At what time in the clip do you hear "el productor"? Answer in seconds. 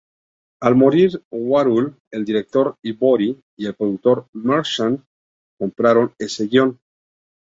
3.67-4.25